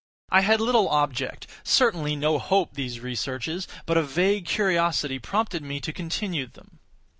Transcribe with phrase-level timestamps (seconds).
[0.31, 5.93] I had little object—certainly no hope—in these researches; but a vague curiosity prompted me to
[5.93, 6.79] continue them.